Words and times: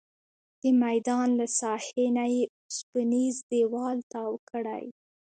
د 0.61 0.63
میدان 0.83 1.27
له 1.39 1.45
ساحې 1.59 2.05
نه 2.17 2.25
یې 2.33 2.43
اوسپنیز 2.63 3.35
دیوال 3.51 3.97
تاو 4.11 4.33
کړی. 4.49 4.85